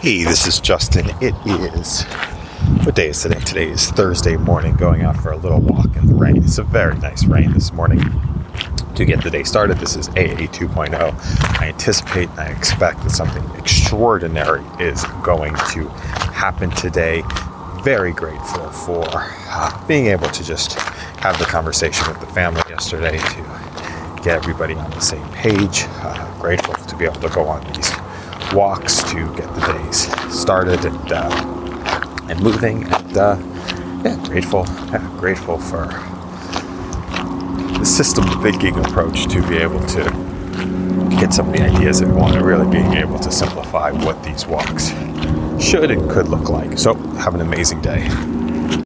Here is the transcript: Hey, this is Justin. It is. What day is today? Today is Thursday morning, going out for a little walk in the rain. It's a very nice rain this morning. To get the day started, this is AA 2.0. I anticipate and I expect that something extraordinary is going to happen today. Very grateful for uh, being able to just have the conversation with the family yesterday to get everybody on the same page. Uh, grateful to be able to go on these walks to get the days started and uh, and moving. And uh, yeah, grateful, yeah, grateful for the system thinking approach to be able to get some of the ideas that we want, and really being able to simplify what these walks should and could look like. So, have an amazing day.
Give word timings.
Hey, 0.00 0.22
this 0.22 0.46
is 0.46 0.60
Justin. 0.60 1.10
It 1.20 1.34
is. 1.74 2.04
What 2.84 2.94
day 2.94 3.08
is 3.08 3.20
today? 3.20 3.40
Today 3.40 3.68
is 3.68 3.90
Thursday 3.90 4.36
morning, 4.36 4.76
going 4.76 5.02
out 5.02 5.16
for 5.16 5.32
a 5.32 5.36
little 5.36 5.60
walk 5.60 5.96
in 5.96 6.06
the 6.06 6.14
rain. 6.14 6.36
It's 6.36 6.58
a 6.58 6.62
very 6.62 6.96
nice 6.98 7.24
rain 7.24 7.52
this 7.52 7.72
morning. 7.72 8.00
To 8.94 9.04
get 9.04 9.24
the 9.24 9.28
day 9.28 9.42
started, 9.42 9.78
this 9.78 9.96
is 9.96 10.08
AA 10.10 10.46
2.0. 10.52 11.60
I 11.60 11.70
anticipate 11.70 12.30
and 12.30 12.38
I 12.38 12.46
expect 12.46 13.02
that 13.02 13.10
something 13.10 13.42
extraordinary 13.58 14.64
is 14.78 15.02
going 15.24 15.54
to 15.72 15.88
happen 15.88 16.70
today. 16.70 17.24
Very 17.82 18.12
grateful 18.12 18.70
for 18.70 19.04
uh, 19.10 19.84
being 19.88 20.06
able 20.06 20.28
to 20.28 20.44
just 20.44 20.74
have 21.18 21.36
the 21.40 21.44
conversation 21.44 22.06
with 22.06 22.20
the 22.20 22.26
family 22.28 22.62
yesterday 22.68 23.18
to 23.18 24.22
get 24.22 24.36
everybody 24.36 24.74
on 24.74 24.90
the 24.92 25.00
same 25.00 25.28
page. 25.30 25.86
Uh, 25.88 26.40
grateful 26.40 26.74
to 26.86 26.96
be 26.96 27.04
able 27.04 27.20
to 27.20 27.30
go 27.30 27.48
on 27.48 27.64
these 27.72 27.90
walks 28.52 29.02
to 29.04 29.34
get 29.36 29.52
the 29.54 29.60
days 29.72 30.34
started 30.34 30.84
and 30.84 31.12
uh, 31.12 32.26
and 32.28 32.40
moving. 32.42 32.84
And 32.84 33.16
uh, 33.16 33.36
yeah, 34.04 34.16
grateful, 34.26 34.64
yeah, 34.90 35.16
grateful 35.18 35.58
for 35.58 35.86
the 37.78 37.84
system 37.84 38.24
thinking 38.42 38.76
approach 38.78 39.26
to 39.28 39.46
be 39.48 39.56
able 39.56 39.80
to 39.88 40.02
get 41.20 41.32
some 41.32 41.48
of 41.48 41.52
the 41.52 41.62
ideas 41.62 42.00
that 42.00 42.08
we 42.08 42.14
want, 42.14 42.36
and 42.36 42.44
really 42.44 42.68
being 42.70 42.94
able 42.94 43.18
to 43.18 43.30
simplify 43.30 43.90
what 43.90 44.22
these 44.22 44.46
walks 44.46 44.88
should 45.62 45.90
and 45.90 46.10
could 46.10 46.28
look 46.28 46.48
like. 46.48 46.78
So, 46.78 46.94
have 46.94 47.34
an 47.34 47.40
amazing 47.40 47.80
day. 47.80 48.08